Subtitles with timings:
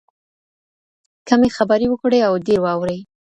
[1.27, 2.99] کمې خبرې وکړئ او ډېر واورئ.